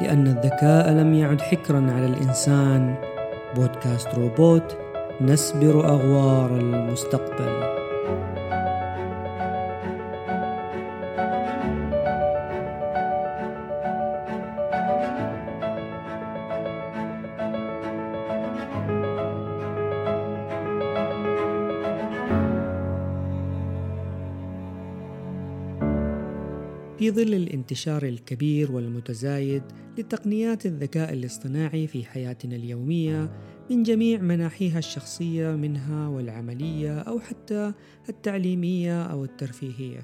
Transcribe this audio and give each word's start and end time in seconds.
لأن 0.00 0.26
الذكاء 0.26 0.92
لم 0.92 1.14
يعد 1.14 1.40
حكرا 1.40 1.92
على 1.92 2.06
الإنسان. 2.06 2.94
بودكاست 3.56 4.08
روبوت 4.14 4.76
نسبر 5.20 5.88
أغوار 5.88 6.56
المستقبل. 6.56 7.80
في 26.98 27.10
ظل 27.10 27.34
الانتشار 27.34 28.02
الكبير 28.02 28.72
والمتزايد 28.72 29.62
لتقنيات 30.00 30.66
الذكاء 30.66 31.12
الاصطناعي 31.12 31.86
في 31.86 32.04
حياتنا 32.04 32.56
اليومية 32.56 33.30
من 33.70 33.82
جميع 33.82 34.20
مناحيها 34.20 34.78
الشخصية 34.78 35.56
منها 35.56 36.08
والعملية 36.08 36.98
أو 36.98 37.20
حتى 37.20 37.72
التعليمية 38.08 39.02
أو 39.02 39.24
الترفيهية. 39.24 40.00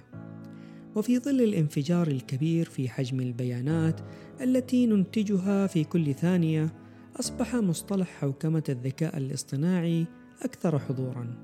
وفي 0.96 1.18
ظل 1.18 1.40
الانفجار 1.40 2.06
الكبير 2.08 2.66
في 2.66 2.88
حجم 2.88 3.20
البيانات 3.20 4.00
التي 4.40 4.86
ننتجها 4.86 5.66
في 5.66 5.84
كل 5.84 6.14
ثانية 6.14 6.72
أصبح 7.20 7.54
مصطلح 7.54 8.08
حوكمة 8.08 8.64
الذكاء 8.68 9.16
الاصطناعي 9.16 10.06
أكثر 10.42 10.78
حضورا. 10.78 11.34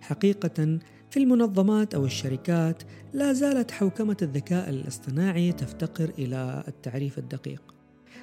حقيقه 0.00 0.78
في 1.14 1.20
المنظمات 1.20 1.94
أو 1.94 2.04
الشركات 2.04 2.82
لا 3.12 3.32
زالت 3.32 3.70
حوكمة 3.70 4.16
الذكاء 4.22 4.70
الاصطناعي 4.70 5.52
تفتقر 5.52 6.12
إلى 6.18 6.64
التعريف 6.68 7.18
الدقيق. 7.18 7.62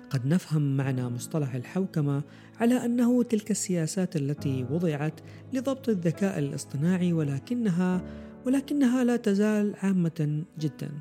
قد 0.10 0.26
نفهم 0.26 0.78
معنى 0.78 1.10
مصطلح 1.10 1.56
الحوكمة 1.56 2.24
على 2.60 2.86
أنه 2.86 3.24
تلك 3.24 3.52
السياسات 3.52 4.16
التي 4.16 4.66
وضعت 4.72 5.20
لضبط 5.54 5.90
الذكاء 5.90 6.40
الاصطناعي 6.40 7.14
ولكنها 7.14 8.02
ولكنها 8.46 9.04
لا 9.04 9.16
تزال 9.16 9.76
عامة 9.84 10.44
جدا. 10.60 10.92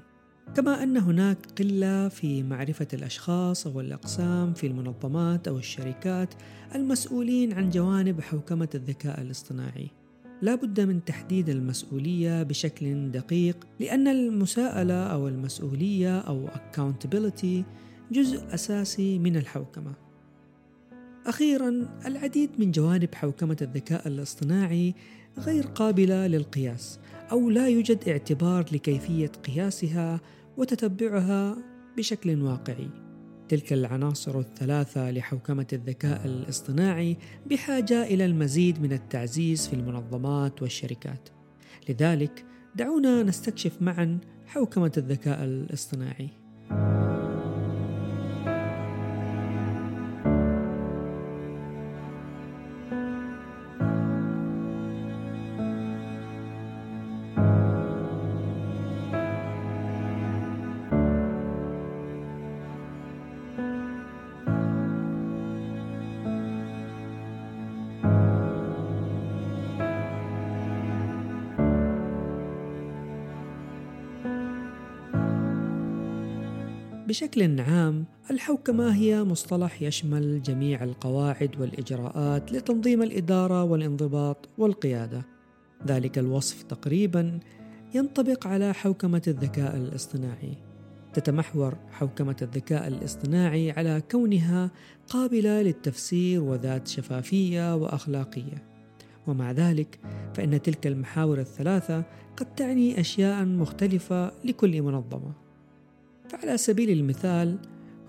كما 0.57 0.83
أن 0.83 0.97
هناك 0.97 1.39
قلة 1.59 2.09
في 2.09 2.43
معرفة 2.43 2.89
الأشخاص 2.93 3.67
أو 3.67 3.81
الاقسام 3.81 4.55
في 4.55 4.67
المنظمات 4.67 5.49
أو 5.49 5.59
الشركات 5.59 6.35
المسؤولين 6.75 7.53
عن 7.53 7.71
جوانب 7.71 8.21
حوكمة 8.21 8.69
الذكاء 8.75 9.21
الاصطناعي. 9.21 10.00
لا 10.43 10.55
بد 10.55 10.81
من 10.81 11.05
تحديد 11.05 11.49
المسؤولية 11.49 12.43
بشكل 12.43 13.11
دقيق 13.11 13.67
لأن 13.81 14.09
المساءلة 14.09 14.95
أو 14.95 15.29
المسؤولية 15.29 16.19
أو 16.19 16.49
accountability 16.49 17.65
جزء 18.13 18.55
أساسي 18.55 19.19
من 19.19 19.37
الحوكمة. 19.37 19.93
أخيرا 21.27 21.89
العديد 22.07 22.51
من 22.59 22.71
جوانب 22.71 23.15
حوكمة 23.15 23.57
الذكاء 23.63 24.09
الاصطناعي 24.09 24.95
غير 25.39 25.67
قابلة 25.67 26.27
للقياس 26.27 27.01
أو 27.33 27.51
لا 27.51 27.69
يوجد 27.69 28.09
اعتبار 28.09 28.65
لكيفية 28.73 29.33
قياسها 29.47 30.21
وتتبعها 30.57 31.57
بشكل 31.97 32.43
واقعي. 32.43 33.10
تلك 33.51 33.73
العناصر 33.73 34.39
الثلاثة 34.39 35.11
لحوكمة 35.11 35.67
الذكاء 35.73 36.27
الاصطناعي 36.27 37.17
بحاجة 37.47 38.03
إلى 38.03 38.25
المزيد 38.25 38.83
من 38.83 38.93
التعزيز 38.93 39.69
في 39.69 39.75
المنظمات 39.75 40.63
والشركات. 40.63 41.29
لذلك 41.89 42.45
دعونا 42.77 43.23
نستكشف 43.23 43.83
معا 43.83 44.19
حوكمة 44.47 44.93
الذكاء 44.97 45.45
الاصطناعي. 45.45 46.29
بشكل 77.11 77.61
عام 77.61 78.05
الحوكمة 78.31 78.95
هي 78.95 79.25
مصطلح 79.25 79.83
يشمل 79.83 80.43
جميع 80.43 80.85
القواعد 80.85 81.61
والإجراءات 81.61 82.53
لتنظيم 82.53 83.03
الإدارة 83.03 83.65
والانضباط 83.65 84.49
والقيادة. 84.59 85.27
ذلك 85.87 86.19
الوصف 86.19 86.63
تقريبا 86.63 87.41
ينطبق 87.95 88.47
على 88.47 88.75
حوكمة 88.75 89.23
الذكاء 89.27 89.77
الاصطناعي. 89.77 90.57
تتمحور 91.15 91.75
حوكمة 91.91 92.37
الذكاء 92.43 92.89
الاصطناعي 92.89 93.71
على 93.71 94.03
كونها 94.11 94.71
قابلة 95.09 95.63
للتفسير 95.63 96.43
وذات 96.43 96.89
شفافية 96.89 97.75
وأخلاقية. 97.75 98.65
ومع 99.27 99.53
ذلك 99.53 99.99
فإن 100.35 100.63
تلك 100.63 100.87
المحاور 100.87 101.39
الثلاثة 101.41 102.05
قد 102.37 102.55
تعني 102.55 103.01
أشياء 103.01 103.45
مختلفة 103.45 104.33
لكل 104.45 104.83
منظمة. 104.83 105.50
فعلى 106.31 106.57
سبيل 106.57 106.91
المثال 106.91 107.59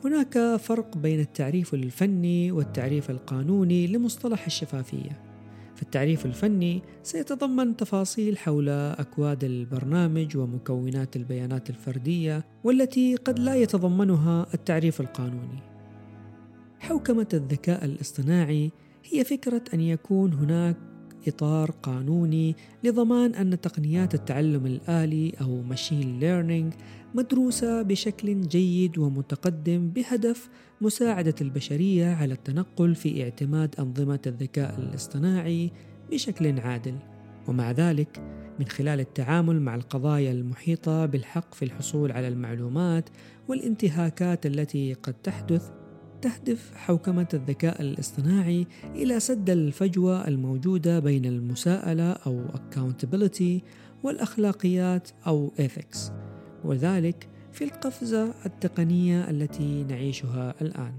هناك 0.05 0.55
فرق 0.55 0.97
بين 0.97 1.19
التعريف 1.19 1.73
الفني 1.73 2.51
والتعريف 2.51 3.09
القانوني 3.09 3.87
لمصطلح 3.87 4.45
الشفافية. 4.45 5.21
فالتعريف 5.75 6.25
الفني 6.25 6.81
سيتضمن 7.03 7.77
تفاصيل 7.77 8.37
حول 8.37 8.69
أكواد 8.69 9.43
البرنامج 9.43 10.37
ومكونات 10.37 11.15
البيانات 11.15 11.69
الفردية 11.69 12.45
والتي 12.63 13.15
قد 13.15 13.39
لا 13.39 13.55
يتضمنها 13.55 14.47
التعريف 14.53 15.01
القانوني. 15.01 15.59
حوكمة 16.79 17.27
الذكاء 17.33 17.85
الاصطناعي 17.85 18.71
هي 19.05 19.23
فكرة 19.23 19.63
أن 19.73 19.81
يكون 19.81 20.33
هناك 20.33 20.77
إطار 21.27 21.71
قانوني 21.71 22.55
لضمان 22.83 23.35
أن 23.35 23.61
تقنيات 23.61 24.13
التعلم 24.15 24.65
الآلي 24.65 25.33
أو 25.41 25.61
ماشين 25.61 26.19
ليرنينج 26.19 26.73
مدروسة 27.15 27.81
بشكل 27.81 28.41
جيد 28.41 28.97
ومتقدم 28.97 29.89
بهدف 29.89 30.49
مساعدة 30.81 31.35
البشرية 31.41 32.15
على 32.15 32.33
التنقل 32.33 32.95
في 32.95 33.23
اعتماد 33.23 33.75
أنظمة 33.79 34.19
الذكاء 34.27 34.79
الاصطناعي 34.79 35.71
بشكل 36.11 36.59
عادل. 36.59 36.95
ومع 37.47 37.71
ذلك 37.71 38.21
من 38.59 38.65
خلال 38.65 38.99
التعامل 38.99 39.61
مع 39.61 39.75
القضايا 39.75 40.31
المحيطة 40.31 41.05
بالحق 41.05 41.53
في 41.53 41.65
الحصول 41.65 42.11
على 42.11 42.27
المعلومات 42.27 43.09
والانتهاكات 43.47 44.45
التي 44.45 44.93
قد 44.93 45.13
تحدث 45.13 45.71
تهدف 46.21 46.71
حوكمة 46.75 47.27
الذكاء 47.33 47.81
الاصطناعي 47.81 48.67
إلى 48.95 49.19
سد 49.19 49.49
الفجوة 49.49 50.27
الموجودة 50.27 50.99
بين 50.99 51.25
المساءلة 51.25 52.11
أو 52.11 52.45
accountability 52.47 53.61
والأخلاقيات 54.03 55.09
أو 55.27 55.53
ethics. 55.59 56.11
وذلك 56.65 57.27
في 57.51 57.63
القفزة 57.63 58.33
التقنية 58.45 59.29
التي 59.29 59.83
نعيشها 59.83 60.55
الآن 60.61 60.93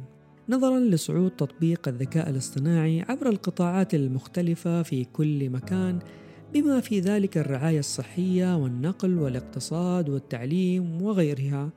نظرا 0.49 0.81
لصعود 0.81 1.31
تطبيق 1.31 1.89
الذكاء 1.89 2.31
الاصطناعي 2.31 3.03
عبر 3.09 3.29
القطاعات 3.29 3.95
المختلفة 3.95 4.83
في 4.83 5.05
كل 5.05 5.51
مكان 5.51 5.99
بما 6.55 6.81
في 6.81 7.01
ذلك 7.01 7.39
الرعاية 7.39 7.79
الصحية 7.79 8.57
والنقل 8.57 9.19
والاقتصاد 9.19 10.09
والتعليم 10.09 11.03
وغيرها 11.03 11.71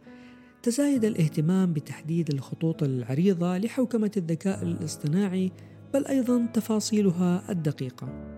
تزايد 0.63 1.05
الاهتمام 1.05 1.73
بتحديد 1.73 2.33
الخطوط 2.33 2.83
العريضة 2.83 3.57
لحوكمة 3.57 4.11
الذكاء 4.17 4.63
الاصطناعي 4.63 5.51
بل 5.93 6.05
أيضا 6.05 6.47
تفاصيلها 6.53 7.51
الدقيقة. 7.51 8.35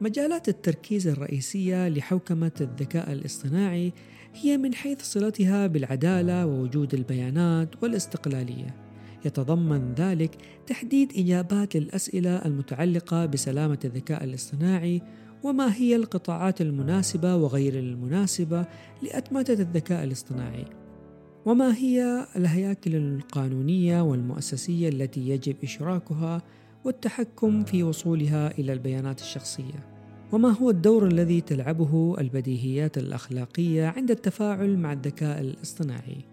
مجالات 0.00 0.48
التركيز 0.48 1.08
الرئيسية 1.08 1.88
لحوكمة 1.88 2.52
الذكاء 2.60 3.12
الاصطناعي 3.12 3.92
هي 4.42 4.58
من 4.58 4.74
حيث 4.74 5.02
صلتها 5.02 5.66
بالعدالة 5.66 6.46
ووجود 6.46 6.94
البيانات 6.94 7.82
والاستقلالية. 7.82 8.74
يتضمن 9.24 9.94
ذلك 9.94 10.30
تحديد 10.66 11.12
إجابات 11.16 11.76
للأسئلة 11.76 12.36
المتعلقة 12.36 13.26
بسلامة 13.26 13.78
الذكاء 13.84 14.24
الاصطناعي 14.24 15.02
وما 15.42 15.74
هي 15.74 15.96
القطاعات 15.96 16.60
المناسبة 16.60 17.36
وغير 17.36 17.78
المناسبة 17.78 18.66
لأتمتة 19.02 19.52
الذكاء 19.52 20.04
الاصطناعي 20.04 20.64
وما 21.46 21.76
هي 21.76 22.26
الهياكل 22.36 22.94
القانونية 22.94 24.00
والمؤسسية 24.00 24.88
التي 24.88 25.28
يجب 25.28 25.56
إشراكها 25.62 26.42
والتحكم 26.84 27.64
في 27.64 27.82
وصولها 27.82 28.58
إلى 28.58 28.72
البيانات 28.72 29.20
الشخصية 29.20 29.97
وما 30.32 30.48
هو 30.48 30.70
الدور 30.70 31.06
الذي 31.06 31.40
تلعبه 31.40 32.16
البديهيات 32.20 32.98
الأخلاقية 32.98 33.86
عند 33.86 34.10
التفاعل 34.10 34.78
مع 34.78 34.92
الذكاء 34.92 35.40
الاصطناعي 35.40 36.24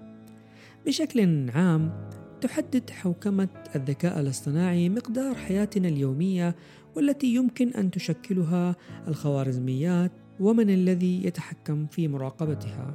بشكل 0.86 1.50
عام 1.50 2.10
تحدد 2.42 2.90
حوكمة 2.90 3.48
الذكاء 3.76 4.20
الاصطناعي 4.20 4.90
مقدار 4.90 5.36
حياتنا 5.36 5.88
اليومية 5.88 6.56
والتي 6.96 7.28
يمكن 7.36 7.70
أن 7.70 7.92
تشكلها 7.92 8.76
الخوارزميات 9.08 10.12
ومن 10.40 10.70
الذي 10.70 11.26
يتحكم 11.26 11.88
في 11.88 12.08
مراقبتها. 12.08 12.94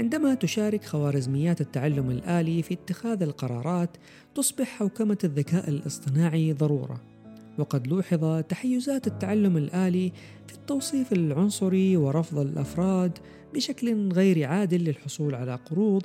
عندما 0.00 0.34
تشارك 0.34 0.84
خوارزميات 0.84 1.60
التعلم 1.60 2.10
الآلي 2.10 2.62
في 2.62 2.74
اتخاذ 2.74 3.22
القرارات 3.22 3.96
تصبح 4.34 4.66
حوكمة 4.66 5.18
الذكاء 5.24 5.68
الاصطناعي 5.68 6.52
ضرورة. 6.52 7.15
وقد 7.58 7.86
لوحظ 7.86 8.42
تحيزات 8.42 9.06
التعلم 9.06 9.56
الآلي 9.56 10.12
في 10.46 10.54
التوصيف 10.54 11.12
العنصري 11.12 11.96
ورفض 11.96 12.38
الأفراد 12.38 13.18
بشكل 13.54 14.12
غير 14.12 14.46
عادل 14.46 14.84
للحصول 14.84 15.34
على 15.34 15.54
قروض 15.54 16.02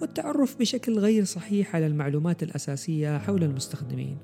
والتعرف 0.00 0.58
بشكل 0.58 0.98
غير 0.98 1.24
صحيح 1.24 1.76
على 1.76 1.86
المعلومات 1.86 2.42
الأساسية 2.42 3.18
حول 3.18 3.44
المستخدمين. 3.44 4.18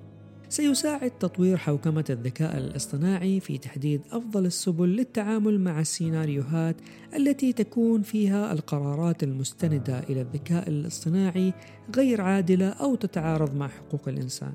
سيساعد 0.49 1.11
تطوير 1.11 1.57
حوكمة 1.57 2.05
الذكاء 2.11 2.59
الاصطناعي 2.59 3.41
في 3.41 3.59
تحديد 3.59 4.01
أفضل 4.13 4.47
السبل 4.47 4.89
للتعامل 4.89 5.61
مع 5.61 5.81
السيناريوهات 5.81 6.77
التي 7.17 7.53
تكون 7.53 8.03
فيها 8.03 8.53
القرارات 8.53 9.23
المستندة 9.23 9.99
إلى 9.99 10.21
الذكاء 10.21 10.69
الاصطناعي 10.69 11.53
غير 11.97 12.21
عادلة 12.21 12.69
أو 12.69 12.95
تتعارض 12.95 13.55
مع 13.55 13.69
حقوق 13.69 14.09
الإنسان. 14.09 14.53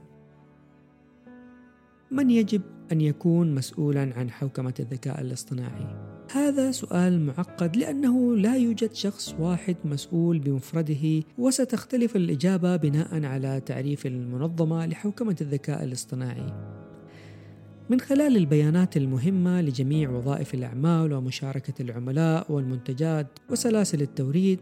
من 2.11 2.29
يجب 2.29 2.61
أن 2.91 3.01
يكون 3.01 3.55
مسؤولا 3.55 4.13
عن 4.15 4.31
حوكمة 4.31 4.73
الذكاء 4.79 5.21
الاصطناعي؟ 5.21 6.15
هذا 6.31 6.71
سؤال 6.71 7.25
معقد 7.25 7.77
لأنه 7.77 8.35
لا 8.35 8.55
يوجد 8.55 8.93
شخص 8.93 9.35
واحد 9.39 9.75
مسؤول 9.85 10.39
بمفرده 10.39 11.23
وستختلف 11.37 12.15
الإجابة 12.15 12.75
بناء 12.75 13.25
على 13.25 13.61
تعريف 13.65 14.05
المنظمة 14.05 14.85
لحوكمة 14.85 15.35
الذكاء 15.41 15.83
الاصطناعي. 15.83 16.53
من 17.89 17.99
خلال 17.99 18.37
البيانات 18.37 18.97
المهمة 18.97 19.61
لجميع 19.61 20.09
وظائف 20.09 20.53
الأعمال 20.53 21.13
ومشاركة 21.13 21.81
العملاء 21.81 22.51
والمنتجات 22.51 23.27
وسلاسل 23.49 24.01
التوريد، 24.01 24.59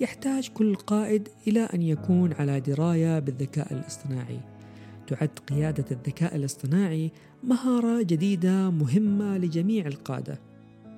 يحتاج 0.00 0.48
كل 0.48 0.74
قائد 0.74 1.28
إلى 1.48 1.60
أن 1.60 1.82
يكون 1.82 2.32
على 2.32 2.60
دراية 2.60 3.18
بالذكاء 3.18 3.72
الاصطناعي. 3.72 4.55
تعد 5.06 5.38
قيادة 5.48 5.84
الذكاء 5.90 6.36
الاصطناعي 6.36 7.12
مهارة 7.44 8.02
جديدة 8.02 8.70
مهمة 8.70 9.38
لجميع 9.38 9.86
القادة. 9.86 10.40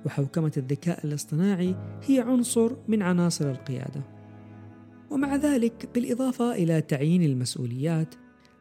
وحوكمة 0.05 0.51
الذكاء 0.57 1.05
الاصطناعي 1.05 1.75
هي 2.05 2.19
عنصر 2.19 2.71
من 2.87 3.01
عناصر 3.01 3.51
القيادة. 3.51 4.01
ومع 5.09 5.35
ذلك 5.35 5.89
بالإضافة 5.95 6.51
إلى 6.55 6.81
تعيين 6.81 7.23
المسؤوليات 7.23 8.15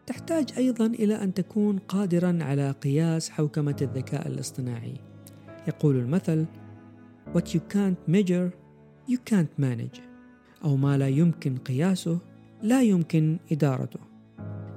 تحتاج 0.07 0.53
أيضا 0.57 0.87
إلى 0.87 1.15
أن 1.15 1.35
تكون 1.35 1.79
قادرا 1.79 2.39
على 2.43 2.71
قياس 2.71 3.31
حوكمة 3.31 3.77
الذكاء 3.83 4.29
الاصطناعي. 4.29 4.95
يقول 5.69 5.97
المثل 5.97 6.47
What 7.35 7.55
you 7.55 7.61
can't 7.75 8.15
measure 8.15 8.51
you 9.09 9.19
can't 9.31 9.63
manage. 9.65 10.01
أو 10.65 10.77
ما 10.77 10.99
لا 10.99 11.09
يمكن 11.09 11.57
قياسه 11.57 12.19
لا 12.63 12.83
يمكن 12.83 13.39
إدارته. 13.53 14.08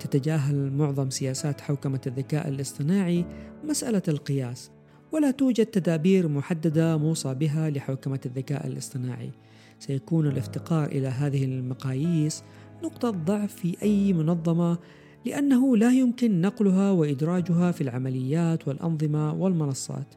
تتجاهل 0.01 0.71
معظم 0.71 1.09
سياسات 1.09 1.61
حوكمة 1.61 2.01
الذكاء 2.07 2.47
الاصطناعي 2.47 3.25
مسألة 3.63 4.01
القياس 4.07 4.71
ولا 5.11 5.31
توجد 5.31 5.65
تدابير 5.65 6.27
محددة 6.27 6.97
موصى 6.97 7.33
بها 7.33 7.69
لحوكمة 7.69 8.19
الذكاء 8.25 8.67
الاصطناعي. 8.67 9.31
سيكون 9.79 10.27
الافتقار 10.27 10.85
إلى 10.85 11.07
هذه 11.07 11.45
المقاييس 11.45 12.43
نقطة 12.83 13.09
ضعف 13.09 13.55
في 13.55 13.77
أي 13.83 14.13
منظمة 14.13 14.77
لأنه 15.25 15.77
لا 15.77 15.91
يمكن 15.91 16.41
نقلها 16.41 16.91
وإدراجها 16.91 17.71
في 17.71 17.81
العمليات 17.81 18.67
والأنظمة 18.67 19.33
والمنصات. 19.33 20.15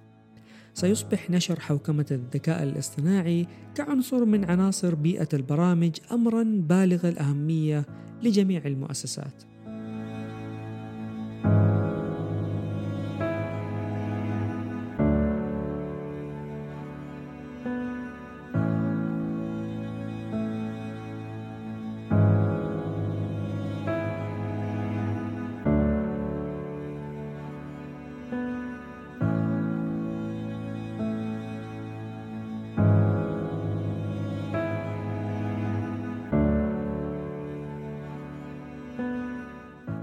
سيصبح 0.74 1.30
نشر 1.30 1.60
حوكمة 1.60 2.06
الذكاء 2.10 2.62
الاصطناعي 2.62 3.46
كعنصر 3.74 4.24
من 4.24 4.44
عناصر 4.44 4.94
بيئة 4.94 5.28
البرامج 5.32 5.92
أمرا 6.12 6.42
بالغ 6.68 7.08
الأهمية 7.08 7.86
لجميع 8.22 8.66
المؤسسات. 8.66 9.53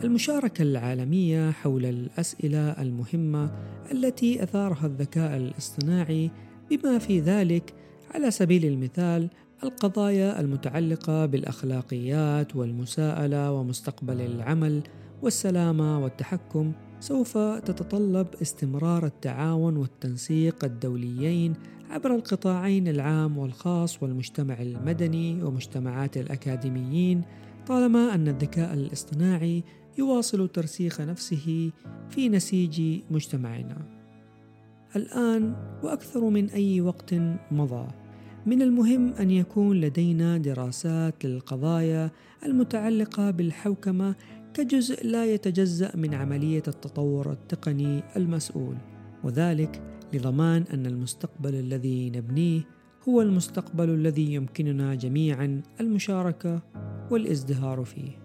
المشاركة 0.04 0.62
العالمية 0.62 1.52
حول 1.52 1.86
الأسئلة 1.86 2.82
المهمة 2.82 3.52
التي 3.92 4.44
أثارها 4.44 4.86
الذكاء 4.86 5.38
الاصطناعي 5.38 6.32
بما 6.70 7.00
في 7.00 7.20
ذلك 7.20 7.74
على 8.14 8.32
سبيل 8.32 8.66
المثال 8.66 9.30
القضايا 9.64 10.40
المتعلقة 10.40 11.26
بالأخلاقيات 11.26 12.56
والمساءلة 12.56 13.52
ومستقبل 13.52 14.22
العمل 14.22 14.84
والسلامة 15.22 16.04
والتحكم 16.04 16.72
سوف 17.00 17.38
تتطلب 17.38 18.28
استمرار 18.42 19.06
التعاون 19.06 19.78
والتنسيق 19.78 20.64
الدوليين 20.64 21.54
عبر 21.90 22.16
القطاعين 22.16 22.88
العام 22.88 23.38
والخاص 23.38 24.04
والمجتمع 24.04 24.62
المدني 24.62 25.44
ومجتمعات 25.44 26.18
الأكاديميين 26.18 27.22
طالما 27.68 28.16
أن 28.16 28.28
الذكاء 28.28 28.74
الاصطناعي 28.74 29.64
يواصل 29.98 30.48
ترسيخ 30.48 31.02
نفسه 31.02 31.72
في 32.10 32.30
نسيج 32.30 33.02
مجتمعنا. 33.12 33.78
الآن 34.96 35.56
وأكثر 35.84 36.30
من 36.30 36.50
أي 36.50 36.82
وقت 36.82 37.14
مضى 37.52 37.88
من 38.46 38.62
المهم 38.62 39.14
أن 39.14 39.32
يكون 39.32 39.82
لدينا 39.82 40.38
دراسات 40.38 41.26
للقضايا 41.26 42.12
المتعلقة 42.46 43.32
بالحوكمة 43.32 44.16
كجزء 44.54 45.06
لا 45.06 45.26
يتجزأ 45.26 45.92
من 45.96 46.14
عملية 46.14 46.64
التطور 46.68 47.32
التقني 47.32 48.04
المسؤول 48.18 48.78
وذلك 49.24 49.82
لضمان 50.14 50.64
أن 50.74 50.86
المستقبل 50.86 51.56
الذي 51.56 52.10
نبنيه 52.10 52.62
هو 53.10 53.22
المستقبل 53.22 53.90
الذي 53.90 54.34
يمكننا 54.34 54.96
جميعا 54.96 55.62
المشاركة 55.80 56.62
والازدهار 57.12 57.84
فيه. 57.84 58.21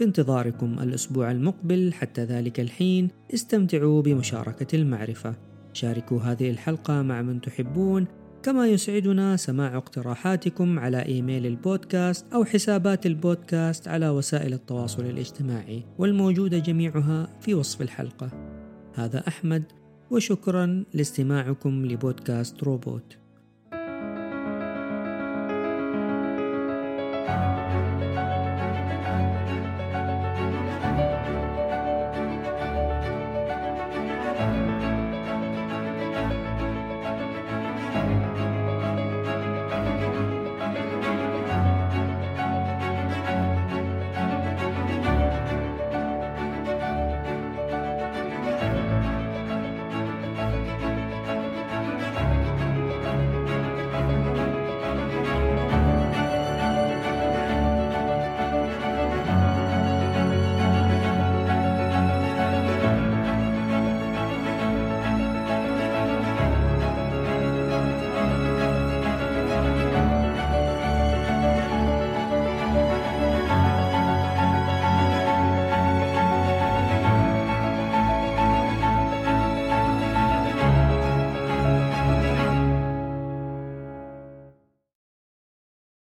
في 0.00 0.06
انتظاركم 0.06 0.78
الأسبوع 0.78 1.30
المقبل 1.30 1.92
حتى 1.92 2.24
ذلك 2.24 2.60
الحين 2.60 3.08
استمتعوا 3.34 4.02
بمشاركة 4.02 4.76
المعرفة 4.76 5.34
شاركوا 5.72 6.20
هذه 6.20 6.50
الحلقة 6.50 7.02
مع 7.02 7.22
من 7.22 7.40
تحبون 7.40 8.06
كما 8.42 8.66
يسعدنا 8.66 9.36
سماع 9.36 9.76
اقتراحاتكم 9.76 10.78
على 10.78 11.06
إيميل 11.06 11.46
البودكاست 11.46 12.32
أو 12.34 12.44
حسابات 12.44 13.06
البودكاست 13.06 13.88
على 13.88 14.08
وسائل 14.08 14.52
التواصل 14.52 15.04
الاجتماعي 15.04 15.82
والموجودة 15.98 16.58
جميعها 16.58 17.28
في 17.40 17.54
وصف 17.54 17.82
الحلقة. 17.82 18.30
هذا 18.94 19.28
أحمد 19.28 19.64
وشكرا 20.10 20.84
لاستماعكم 20.94 21.86
لبودكاست 21.86 22.64
روبوت. 22.64 23.16